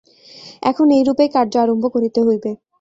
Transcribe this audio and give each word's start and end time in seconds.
এখানে 0.63 0.91
এইরূপেই 0.95 1.29
কার্য 1.35 1.53
আরম্ভ 1.63 1.83
করিতে 1.95 2.19
হইবে। 2.27 2.51